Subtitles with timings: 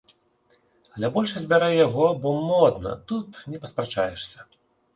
[0.95, 4.51] Але большасць бярэ яго, бо модна, тут не паспрачаешся.